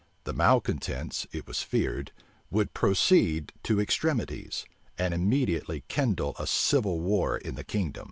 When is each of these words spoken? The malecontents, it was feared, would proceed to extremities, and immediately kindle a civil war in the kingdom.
The 0.23 0.33
malecontents, 0.33 1.27
it 1.31 1.45
was 1.45 1.61
feared, 1.61 2.11
would 2.49 2.73
proceed 2.73 3.53
to 3.61 3.79
extremities, 3.79 4.65
and 4.97 5.13
immediately 5.13 5.83
kindle 5.89 6.35
a 6.39 6.47
civil 6.47 6.99
war 6.99 7.37
in 7.37 7.53
the 7.53 7.63
kingdom. 7.63 7.99